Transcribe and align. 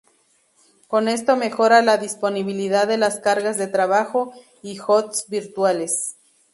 Con 0.87 1.07
esto 1.07 1.35
mejora 1.37 1.83
la 1.83 1.97
disponibilidad 1.97 2.87
de 2.87 2.97
las 2.97 3.19
cargas 3.19 3.57
de 3.57 3.67
trabajo 3.67 4.33
y 4.63 4.79
hosts 4.83 5.27
virtuales. 5.29 6.15